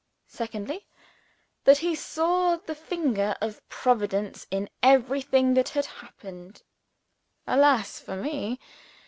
Secondly, 0.25 0.87
that 1.65 1.77
he 1.77 1.93
saw 1.93 2.55
the 2.55 2.73
finger 2.73 3.35
of 3.39 3.61
Providence 3.69 4.47
in 4.49 4.67
everything 4.81 5.53
that 5.53 5.69
had 5.69 5.85
happened. 6.01 6.63
Alas, 7.45 7.99
for 7.99 8.15
me! 8.15 8.59